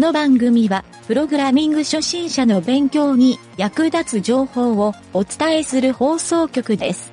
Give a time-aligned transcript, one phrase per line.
[0.00, 7.12] の番組は、プログラミング初心者の勉強に役立つ情報をお伝えする放送局です。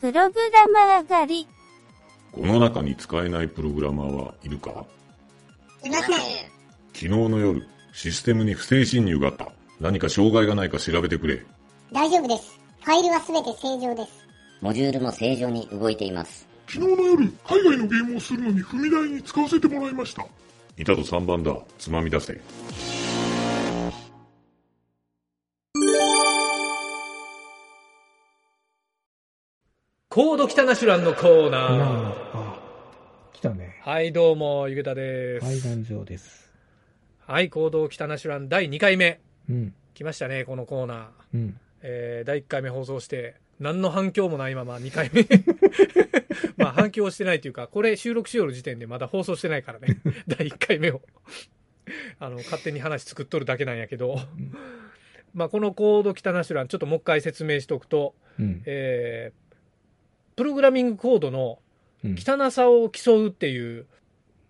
[0.00, 1.48] プログラマー狩り。
[2.32, 4.84] この中に使えないプログラマーはいるか？
[5.82, 6.16] いません。
[6.92, 9.48] 昨日の夜、システムに不正侵入があった。
[9.80, 11.42] 何か障害がないか調べてくれ。
[11.92, 12.58] 大丈夫です。
[12.82, 14.26] ファイルはすべて正常です。
[14.60, 16.46] モジュールも正常に動いています。
[16.68, 20.26] 昨日の夜、海外のゲームをするのに踏み台に使わせてもらいました。
[20.78, 21.56] いたと3番だ。
[21.78, 22.38] つまみ出せ。
[30.10, 31.78] コード北ナシュランのコーナー。
[31.78, 32.58] なあ、あ、
[33.32, 33.80] 来たね。
[33.82, 35.46] はい、どうも、ゆげたです。
[35.46, 36.50] 海岸上です。
[37.26, 39.20] はい、コード北ナシュラン第2回目。
[39.48, 41.08] うん、来ましたね、このコーナー。
[41.34, 41.60] うん。
[41.80, 45.26] えー、第1回目放送して、何の反響もないまま2回目。
[46.56, 50.00] まあ反響してないというか、これ収録しよる時点でまだ放送してないからね。
[50.28, 51.00] 第1回目を。
[52.18, 54.18] あの、勝手に話作っとるだけなんやけど。
[55.34, 58.62] まあこのコード北ナシュラン、ちょっともう一回説明しておくと、うん。
[58.66, 59.56] えー、
[60.36, 61.58] プログラミングコードの
[62.04, 63.86] うん汚さを競うっていう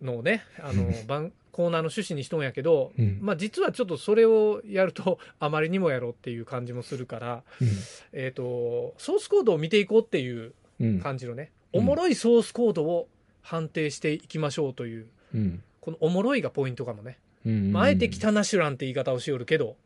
[0.03, 7.45] のをね、あの、 番コーナーの趣旨にしとんやけど、うんまあ実はちょっとそれをやると あまりにもやろうっていう感じもするから、
[8.13, 11.01] えっ、と、ソースコードを見ていこうっていううん。
[11.01, 13.09] 感じのね、うんおもろいソースコードを
[13.41, 15.63] 判定していきましょうという、うん。
[15.81, 17.19] このおもろいがポイントかもね。
[17.75, 19.77] あ、あえて汚ナシュランって言い方をしよるけど、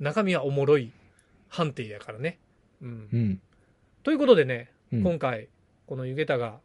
[0.00, 0.90] 中身はおもろい
[1.48, 2.38] 判定やからね。
[2.82, 3.16] うんう。
[3.16, 3.40] ん。
[4.02, 5.48] ということでね、うん今回、
[5.86, 6.58] このゆげたが、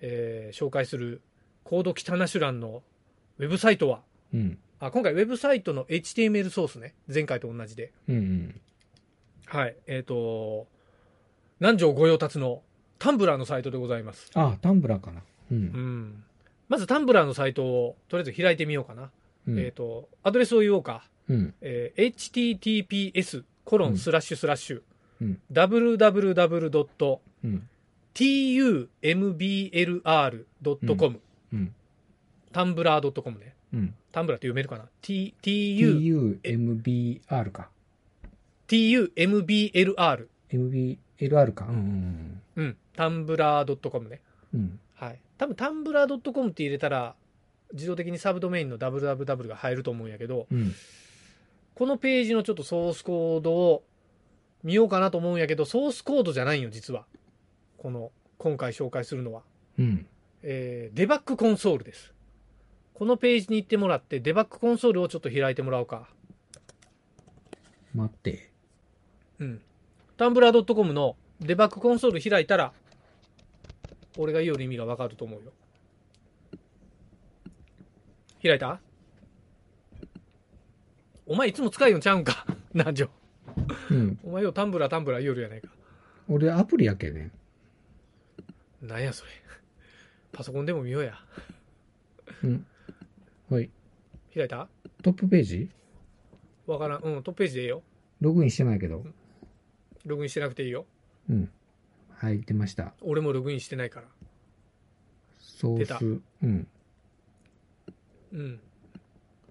[0.00, 1.22] えー紹介する
[1.64, 2.82] コード汚ナシュランの
[3.38, 4.00] ウェブサイトは、
[4.32, 4.58] うん。
[4.80, 7.92] あ今回ウェブサイトの HTML ソースね、前回と同じで。
[8.08, 8.60] うん。
[9.46, 9.76] はい。
[9.86, 10.66] えっ、と、
[11.60, 12.62] 南條御用達の
[12.98, 14.30] タンブラーのサイトでございます。
[14.34, 15.20] あ、タンブラーかな。
[15.20, 15.54] う。
[15.54, 16.24] うんん。
[16.68, 19.10] まずタンブラーのサイトをとりあえず開いてみようかな。
[19.46, 21.04] うんえっ、と、アドレスを言おうか。
[21.28, 21.54] うん。
[21.60, 24.82] えー https コロンスラッシュスラッシュ
[25.20, 27.18] うん www.
[31.52, 31.74] うん。
[32.52, 33.54] タンブラー .com ね。
[33.72, 33.94] うん。
[34.12, 37.68] タンブラーって読めるかな ?t, tu, TUMBR か。
[38.68, 40.28] tumbler。
[40.50, 41.66] MBLR か。
[41.68, 42.42] うん。
[42.56, 42.76] うん。
[42.96, 44.20] タンブラー .com ね。
[44.54, 44.80] うん。
[44.94, 45.20] はい。
[45.36, 47.14] 多分タンブラー .com って入れたら、
[47.72, 50.72] 自動的にサブドメインの www が入ると思うんやけど、うん。
[51.74, 53.84] このページのちょっとソースコードを
[54.64, 57.04] 見ようかなと思うんやけど、ソースコードじゃないんよ、実は。
[57.76, 59.42] この、今回紹介するのは。
[59.78, 60.06] うん。
[60.42, 62.12] えーデバッグコンソールです。
[62.98, 66.08] このページに行ってもらって、デバッグコンソールをちょっと開いてもらおうか。
[67.94, 68.50] 待って。
[69.38, 69.62] うん。
[70.16, 72.72] タンブラー .com のデバッグコンソール開いたら、
[74.16, 75.52] 俺が言うより意味がわかると思うよ。
[78.42, 78.80] 開いた？
[81.24, 82.46] お前いつも使いよんちゃうんか？
[82.74, 83.10] なんじょ。
[83.92, 84.18] うん。
[84.24, 85.68] お前よタンブラータンブラー言うよるやないか。
[86.28, 87.30] 俺アプリやけね。
[88.82, 89.30] なんやそれ。
[90.32, 91.14] パソコンでも見ようや。
[92.42, 92.66] うん。
[93.50, 93.70] はい。
[94.34, 94.68] 開いた？
[95.02, 95.70] トップページ？
[96.66, 97.02] わからん。
[97.02, 97.82] うん、トップページでいいよ。
[98.20, 99.04] ログインしてないけど。
[100.04, 100.84] ログインしてなくていいよ。
[101.30, 101.50] うん。
[102.10, 102.92] はい、出ました。
[103.00, 104.06] 俺もログインしてないから。
[105.38, 106.04] ソー出たス。
[106.04, 106.66] うん。
[108.32, 108.60] うん。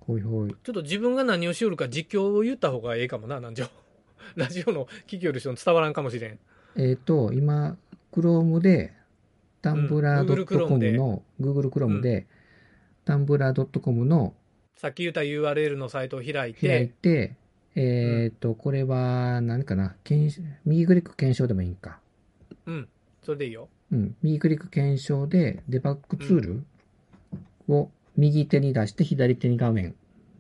[0.01, 0.49] ほいほい。
[0.51, 3.69] ちょっと自分が何をしよるか実況を言った方がええかもな、なんじゃ。
[4.35, 6.39] ラジオの聞きよる人に伝わらんかもしれん。
[6.75, 7.77] えっ、と、今、
[8.11, 8.93] Chrome で、
[9.61, 12.27] タンブラうん Google Chrome ーで .com の、Google Chrome で、
[13.07, 14.33] タンブラー .com の
[14.75, 17.35] さっき言った URL のサイトを開いて、開いて、
[17.75, 21.99] えっ、と、これは、何かな、検証右クリック検証でもいいんか。
[22.65, 22.89] うん、
[23.23, 23.69] それでいいよ。
[23.91, 24.15] うん。
[24.21, 26.63] 右クリック検証で、デバッグツール
[27.69, 29.95] を右手に出して、左手に画面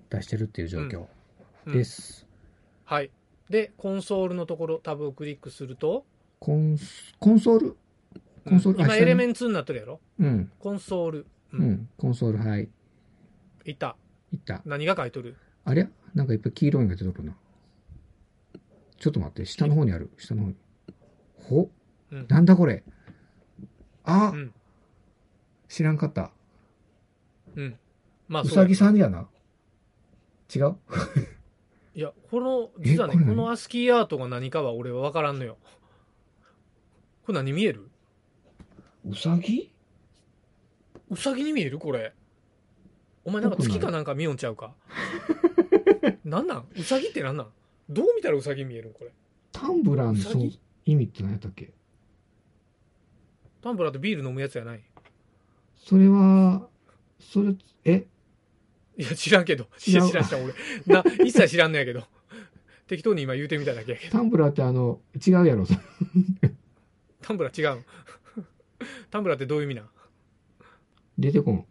[0.09, 1.05] 出してるっていう状況
[1.65, 2.27] うんです。
[2.83, 3.09] はい。
[3.49, 6.05] で、コンソールのところ、タブをクリックすると、
[6.39, 7.77] コンス、コンソール？
[8.45, 8.79] コンソール？
[8.79, 9.99] うん今エレメンツになってるやろ？
[10.19, 10.51] うん。
[10.59, 11.25] コンソール。
[11.53, 11.57] う。
[11.57, 11.89] うんん。
[11.97, 12.69] コンソール、はい。
[13.65, 13.95] いった。
[14.31, 14.61] いった。
[14.65, 15.35] 何が書いとる？
[15.65, 15.89] あれ？
[16.15, 17.35] なんかいっぱい黄色いのが出てくるな。
[18.99, 20.09] ちょっと待って、下の方にある。
[20.17, 20.55] 下の方に。
[21.43, 21.69] ほ？
[22.11, 22.25] うん。
[22.27, 22.83] なんだこれ？
[24.03, 24.53] あ、うん。
[25.67, 26.31] 知らんかった。
[27.55, 27.77] うん。
[28.27, 29.27] まあ、うさぎさんやな？
[30.53, 30.75] 違う？
[31.93, 35.57] いや、この、実はね、このアスキーアートが何かは俺は分からんのよ。
[37.25, 37.89] これ何見える？
[39.05, 39.71] うさぎ？
[41.09, 41.79] うさぎに見える？
[41.79, 42.13] これ。
[43.23, 44.73] お前なんか月かなんか見よんちゃうか？
[46.23, 46.65] なんなん？
[46.77, 47.47] うさぎってなんなん？
[47.89, 49.11] どう見たらうさぎ見えるんこれ。
[49.51, 50.51] タンブラーの
[50.85, 51.71] 意味って何やったっけ？
[53.61, 54.81] タンブラーってビール飲むやつやない？
[55.77, 56.67] それは、
[57.19, 57.55] それ、
[57.85, 58.05] え？
[58.97, 59.67] いや、知らんけど。
[59.77, 60.53] 知らん知らん、俺。
[60.85, 62.03] な、一切知らんのやけど。
[62.87, 64.11] 適当に今言うてみただけやけど。
[64.11, 65.65] タンブラーってあの、違うやろ、
[67.21, 67.85] タンブラー違うん。
[69.11, 69.89] タンブラーってどういう意味なん？
[71.17, 71.65] 出てこん。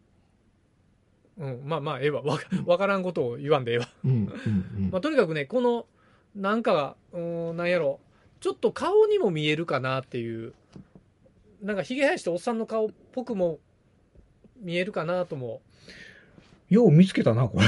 [1.39, 2.23] うん、まあまあ、ええわ。
[2.23, 3.89] わかわからんことを言わんでええわ。
[4.05, 4.15] うん、う
[4.81, 5.87] ん、まあ、とにかくね、この、
[6.35, 8.01] なんかが、うーん、なんやろ。
[8.41, 10.55] ちょっと顔にも見えるかなっていう。
[11.63, 13.59] なんか、ひげ生やしたおっさんの顔っぽくも
[14.61, 15.61] 見えるかなとも。
[16.71, 16.77] うん。
[16.77, 17.67] よう見つけたな、これ。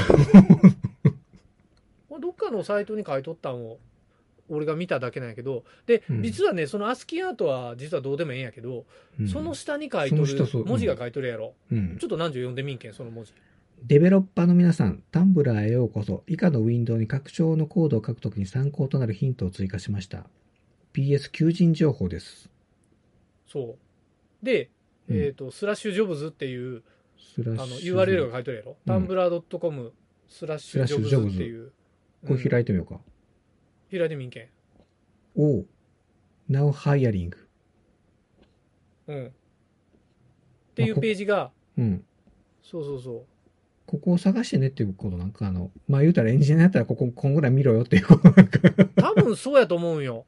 [2.09, 3.77] これどっかのサイトに書いとったんを、
[4.49, 8.85] 俺が見ただけなんやけど、で、うん実はね、そのアスキーアートは実はどうでもええんやけど、
[9.19, 11.53] うんその下に書いとるその下そう、文字が書いとるやろ。
[11.71, 13.33] うんちょっと何時読んでみんけん、その文字。
[13.83, 16.23] デベロッパーの皆さん、タンブラーへようこそ。
[16.27, 20.25] 以下のウィンドウに拡張のコードを書くときに参考となるヒントを追加しました。
[20.93, 22.49] PS 求人情報です。
[23.47, 23.77] そ
[24.41, 24.45] う。
[24.45, 24.69] で、
[25.09, 26.83] うんえっ、と、スラッシュジョブズっていう、
[27.35, 28.71] スラあの、URL が書いてるやろ。
[28.71, 29.93] うんタンブラー .com
[30.27, 31.71] スラッシュジョブズっていう。
[32.27, 32.99] これ開いてみようか。
[33.91, 34.47] うん開いてみんけん。
[35.35, 35.65] おう
[36.49, 37.31] Now hiring.
[39.07, 39.27] うん。
[39.27, 39.31] っ
[40.75, 42.03] ていうページが、うん。
[42.63, 43.21] そうそうそう。
[43.85, 48.59] ここを探してねっていうことなんか、あの、まあ、言うたらエンジニアやったらここ、こんぐらい見ろよっていうことなんか。
[48.95, 50.25] 多分そうやと思うんよ。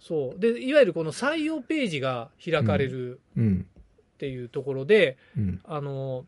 [0.00, 0.40] そう。
[0.40, 3.66] で、いわゆるこの採用ページが開かれるうん。
[4.14, 5.60] っていうところで、うん。
[5.64, 6.26] あの、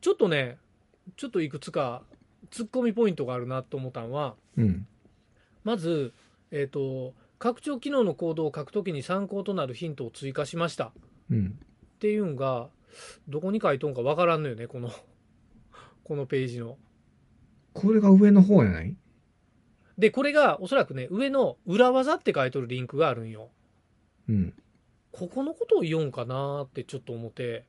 [0.00, 0.58] ちょっとね、
[1.16, 2.02] ちょっといくつか
[2.50, 4.86] 突っ込みポイントがあるなと思ったのは、うん。
[5.64, 6.12] まず、
[6.50, 10.92] えっ、と、拡張機能のコードを書くときに参考となるヒントを追加しましたっ
[11.30, 11.58] うん。
[11.98, 12.68] ていうのが、
[13.28, 14.90] どこに書いとんかわからんのよね、この、
[16.04, 16.78] このページの。
[17.72, 18.96] これが上の方やない？
[19.96, 23.50] で、これがおそらくね、上の裏技って書いとるリンクがあるんよ。
[24.28, 24.54] うん。
[25.12, 27.64] ここのことを言おうんかなーってちょっと思って、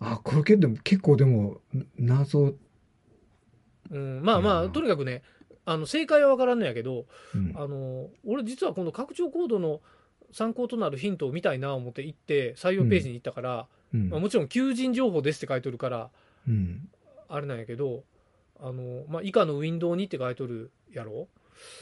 [0.00, 1.60] あ、これけど結構でも、
[1.96, 2.54] 謎。
[3.90, 4.72] うん、まあまあ、うん。
[4.72, 5.22] とにかくね、
[5.64, 7.52] あの正解は分からんのやけど、うん。
[7.56, 9.80] あの俺、実はこの拡張コードの
[10.32, 14.10] 参考となるヒントを見たいなと思って行って、採用ページに行ったから、うん。
[14.10, 16.10] まあ、もちろん求人情報ですって書いとるから、
[16.46, 16.88] うん。
[17.28, 18.04] あれなんやけど、
[18.60, 21.28] あのまあ、以下のウィンドウにって書いとるやろ、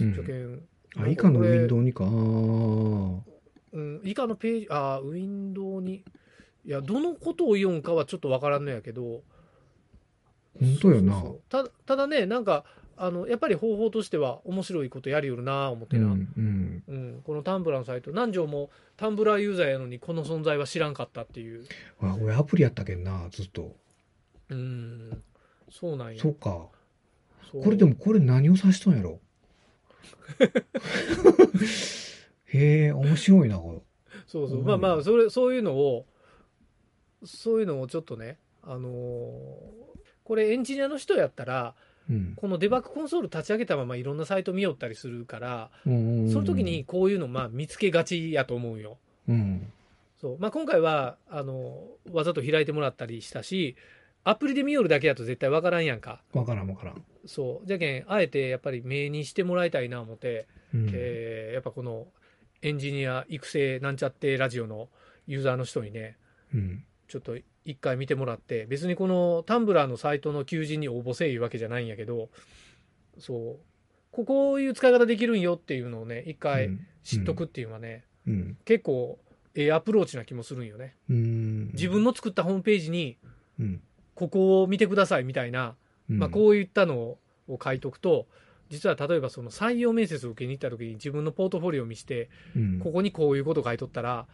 [0.01, 0.67] うん。
[0.97, 2.05] あ、以下のウィンドウ、ウにか。
[3.73, 6.03] うん、以下のページ、あーウィンドウに、
[6.65, 9.23] いや、どのことを言うんかはちょっと分からんのやけど、
[10.61, 11.25] 本当よな。
[11.49, 12.65] たただね、なんか
[12.99, 16.33] あの、やっぱり方法としては面白いことやりよるなぁ思ってな、うん。
[16.37, 17.23] うんうん。
[17.25, 21.67] このタンブラーのサイト、南條もタンブラーユーザーやのに、この存在は知らんかったっていう、
[22.01, 23.77] あ、俺アプリやったけんな、ずっと。
[24.49, 25.23] うん、
[25.71, 26.21] そうなんや。
[26.21, 26.69] そうか。
[27.53, 29.21] これでも、これ何を指しとんやろ
[32.47, 33.83] へえ、面白いな、こ
[34.27, 36.07] そうそう、うんまあまあ、それ、そういうのを、
[37.25, 39.96] そういうのをちょっとね、あのー
[40.27, 41.75] これエンジニアの人やったら、
[42.09, 42.17] れ。
[42.17, 42.33] うん。
[42.35, 48.99] このデバッグコンソール立ち上げたままいろんなサイト見よったりするから、うんその時に、こういうのまあ見つけがちやと思うよ。
[49.29, 49.73] うん。
[50.21, 50.39] そう。
[50.41, 53.77] まあ今回は、あの、わざと開いてもらったりしたし、
[54.25, 56.21] アプリで見よるだけだと絶対わからんやんか。
[56.33, 57.05] わからんわからん。
[57.25, 57.67] そう。
[57.67, 60.91] じゃけん、あえてやっぱり目にしてもらいたいな思って、うん。
[60.93, 62.09] えーやっぱこの
[62.63, 64.89] エンジニア育成なんちゃってラジオの
[65.27, 66.17] ユーザーの人にね、
[66.53, 66.85] うん。
[67.07, 72.31] ちょっと一回見てもらって、別にこのタンブラーのサイトの求人に応募せいいうわけじゃないんやけど、
[73.19, 73.57] そう、
[74.13, 76.71] ここういう使い方できるんよっていうのをね、一回
[77.03, 78.57] 知っとくっていうのはね、うん。
[78.65, 79.19] 結構
[79.57, 80.95] ええアプローチな気もするんよね。
[81.11, 81.71] うん。
[81.73, 83.19] 自分の作ったホームページに、
[83.59, 83.81] うん。
[84.15, 85.75] ここを見てくださいみたいな、
[86.09, 86.19] うん。
[86.19, 87.17] まあこういったの
[87.49, 88.27] を書いとくと、
[88.69, 92.79] 実は例えばその採用面接を受けに行った時に自分のポートフォリオを見して、うん。
[92.79, 94.27] ここにこういうこと書いとったら、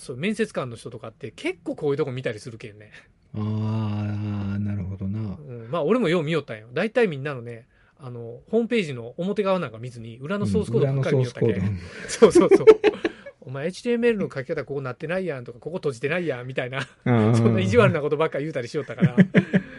[0.00, 2.90] そう面接官の人とかって結構こういうとこ見たりするけんね。
[3.34, 5.18] ああ、なるほどな。
[5.18, 6.68] うん、まあ俺もよう見よったんよ。
[6.72, 7.66] 大体みんなのね、
[7.98, 11.78] あの、ホームページの表側なんか見ずに、裏のソースコードばっかり見よったけ、うん。
[12.08, 12.66] そうそうそう。
[13.42, 19.16] お前 HTML の書き方ここなってないやんとか、ここ閉じてないやんみたいな、ソそんな意地悪なことばっかり言うたりしよったから。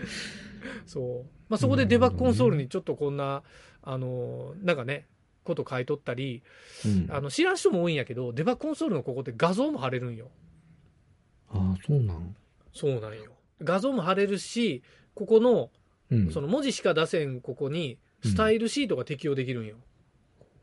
[0.85, 1.29] そう。
[1.49, 3.41] まあそこでデバッグコンソールにちょっとこんな、
[3.81, 5.07] あの、なんかね、
[5.43, 6.43] こと書いとったり、
[6.85, 7.07] うん。
[7.09, 10.29] あの、知らん人も多いんやけど、デバッグコンソールのここって画像も貼れるんよ。
[11.49, 12.35] ああ、そうなん。
[12.73, 13.33] そうなんよ。
[13.61, 14.83] 画像も貼れるし、
[15.13, 15.71] ここの、
[16.09, 16.31] うん。
[16.31, 19.77] その文字しか出せんここに、スタイルシートが適用できるんよ。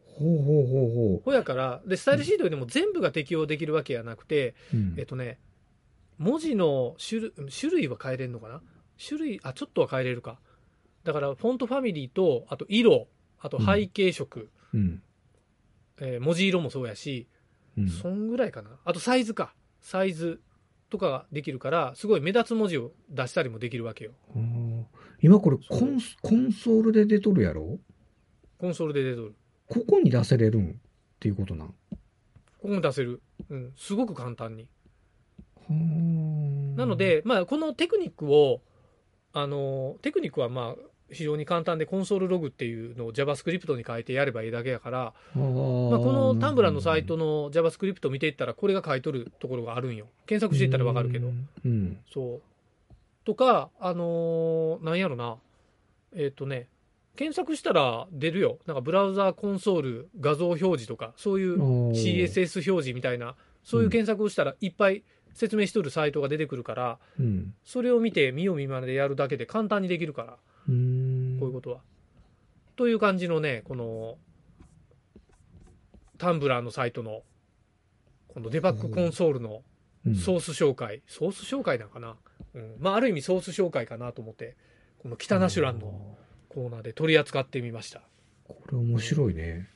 [0.05, 4.77] ほうほうほうほほやから、で、スタイルシートでも全部が適用できるわけやなくて、う。
[4.77, 5.39] うんえっとね、
[6.19, 8.61] 文字の種類、種類は変えれるのかな？
[8.99, 10.41] 種類、あ、ちょっとは変えれるか。
[11.05, 13.07] だから、フォントファミリーと、あと色、
[13.39, 15.03] あと背景色、うん。
[16.01, 17.27] えー文字色もそうやし、
[17.77, 17.89] うん。
[17.89, 18.71] そんぐらいかな。
[18.85, 19.55] あとサイズか。
[19.81, 20.41] サイズ。
[20.91, 24.13] とかができるから、すごい目立つ文字を出したりもできるわけよ。
[25.21, 27.79] 今これコンスコンソールで出とるやろ？
[28.57, 29.35] コンソールで出とる。
[29.69, 30.75] ここに出せれるんっ
[31.21, 31.69] ていうことなん？
[31.69, 31.75] こ
[32.63, 33.21] こも出せる。
[33.51, 33.73] うん。
[33.77, 34.67] すごく簡単に。
[35.57, 38.63] はーなの、で、まあ、このテクニックを、
[39.35, 50.07] あの、テクニックはまあ、非常に簡単で、コンソールログっていうのを JavaScript に書いてやればいいだけやから、ままあ、このタンブラーのサイトの JavaScript を見ていったら、これが書いとるところがあるんよ。
[50.27, 51.29] 検索していったらわかるけど。。
[51.65, 51.99] うん。
[52.12, 52.41] そう。
[53.25, 55.37] とか、あのーなんやろな。
[56.15, 56.69] えっ、とね、
[57.17, 58.59] 検索したら出るよ。
[58.67, 61.59] なんかブラウザーコンソール画像表示とか、そういう
[61.93, 63.35] CSS 表示みたいな、
[63.65, 65.03] そういう検索をしたらいっぱい
[65.35, 67.55] 説明しとるサイトが出てくるから、うん。
[67.65, 70.37] それを見て見よう見まねでやるだけで簡単にできるから、
[70.69, 70.98] うーん。
[71.59, 71.81] ことは。
[72.77, 74.19] という感じのね、この、
[76.17, 77.23] タンブラーのサイトの、
[78.29, 79.62] このデバッグコンソールの
[80.07, 80.15] うん。
[80.15, 82.17] ソース紹介、ソース紹介なんかな、
[82.55, 84.57] うん、まあある意味ソース紹介かなと思って
[85.03, 86.17] この北ナシュランの
[86.49, 88.00] コーナーで取り扱ってみました、
[88.45, 89.69] これ面白いね。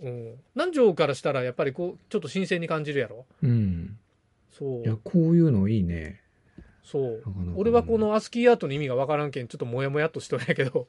[0.00, 3.26] うん、南條からしたらやっぱりこうちょっと新鮮に感じるやろ？
[3.42, 3.98] うん。
[4.52, 4.84] そう。
[4.84, 6.22] いや、こういうのいいね。
[6.84, 7.12] そう。
[7.16, 10.86] なかなか俺はこのアスキーアートの意味がわからんけんちょっとモヤモヤっとしとるんやけど。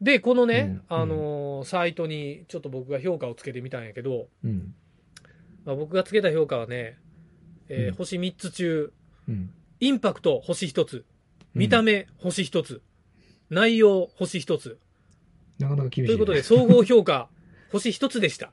[0.00, 0.96] でこのね、うん。
[0.96, 4.74] あのーサイトにちょっと僕が評価をつけてみたんやけど、うん。
[5.64, 6.98] まあ、僕がつけた評価はね、
[7.68, 7.94] えーうん。
[7.94, 8.92] 星3つ中
[9.28, 9.50] うん。
[9.80, 11.04] インパクト星1つ
[11.54, 12.82] 見た目星1つ、
[13.50, 14.78] 内容星1つ。
[15.58, 16.06] なかなか厳しい、ね。
[16.08, 17.28] ということで、総合評価、
[17.72, 18.52] 星一つでした。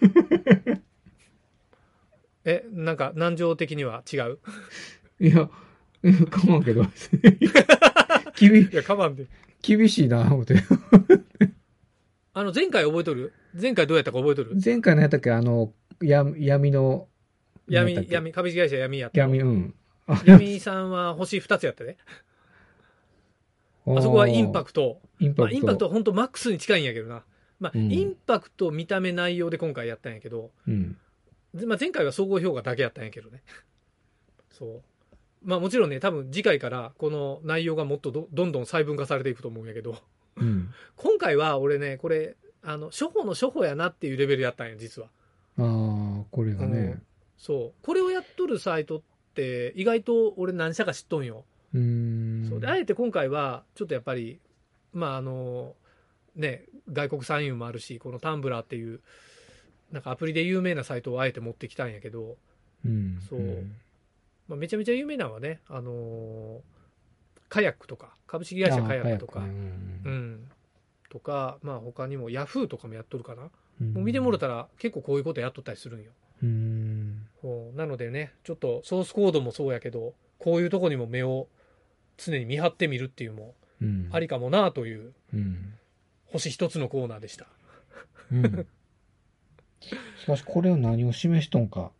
[2.44, 4.38] え、なんか、難情的には違う？
[5.20, 5.48] いや、
[6.30, 6.84] かまんけど。
[8.38, 9.26] 厳いや、かまんで。
[9.62, 10.56] 厳しいな、思って。
[12.34, 13.32] あの、前回覚えとる？
[13.60, 14.56] 前回どうやったか覚えとる？
[14.62, 15.72] 前回のやったっけ、あの、
[16.02, 17.08] や闇の、
[17.66, 19.20] 闇闇、株式会社闇やった。
[19.20, 19.74] 闇、うん。
[20.06, 21.96] あ闇さんは星二つやったね。
[23.86, 25.00] あそこはインパクト。
[25.18, 25.54] まあ、インパクト。
[25.54, 27.24] インパクトは本当マックスに近いんやけどな。
[27.60, 30.98] まあ、うんインパクト、見た目、内容で今回やったんやけど、うん。
[31.54, 33.42] でまあ、前回は総合評価だけやったんやけどね。
[34.50, 34.82] そう。
[35.42, 39.98] まあもちろんね、多分次回からこの内容がもっとどどんどん細分化されていくと思うんやけど、
[40.36, 40.70] うん。
[40.96, 45.08] 今回は俺ね、これ、あの、初歩の初歩やなっていうレベルやったんや、実は。
[45.58, 47.00] ああ、これがね。
[47.36, 47.84] そう。
[47.84, 49.02] これをやっとるサイトっ
[49.34, 51.44] て、意外と俺何社か知っとんよ。
[51.72, 51.80] うー
[52.46, 52.48] ん。
[52.48, 54.40] そうで、あえて今回は、ちょっとやっぱり、
[54.92, 55.76] まああの、
[56.34, 59.00] ね、外国産輸もあるし、このタンブラーっていう、
[59.92, 62.36] なんかアプリで有名なサイトをあえて持ってきたんやけど、
[62.84, 63.20] うん。
[63.28, 63.74] そうん
[64.48, 66.60] まあ、めちゃめちゃ有名なのはね、あのー
[67.48, 69.50] カヤックとか、株式会社カヤックとか、あーう。
[70.10, 70.50] ん、
[71.08, 73.50] とか、まあ他にもヤフーとかもやっとるかな。
[73.80, 76.10] うんもう見てもろたら結構こういうことやっとったりするんよ。
[76.42, 77.26] うーん。
[77.40, 81.48] そうなのでね、ちょっとソースコードもそうやけど、こういうとこにも目を
[82.16, 84.08] 常に見張ってみるっていうのもうん。
[84.12, 85.74] ありかもなといううん。
[86.26, 87.46] 星一つのコーナーでした。
[89.92, 89.98] うん。
[90.20, 91.92] しかし、これは何を示しとんか、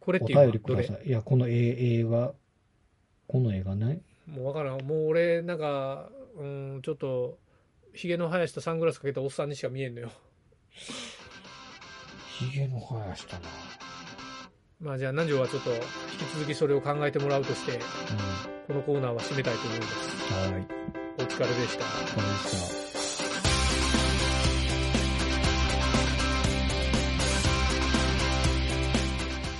[0.00, 1.08] これっていう便りくはどれださい。
[1.08, 2.32] いや、この絵、絵が、
[3.26, 4.00] この絵がない？
[4.26, 4.80] もうわからん。
[4.80, 7.38] もう俺、なんか、うん、ちょっと、
[7.94, 10.10] ヒゲの生やしたサングラスかけたおっさんにしか見えんのよ。
[12.38, 13.48] ひげの生やしたな。
[14.80, 15.82] まあじゃあ南條はちょっと引き
[16.34, 17.78] 続きそれを考えてもらうとして、
[18.66, 20.48] このコーナーは締めたいと思います。
[20.48, 20.54] うん。
[20.54, 20.66] はい。
[21.18, 21.84] お疲れでした。
[21.84, 22.89] わかりまし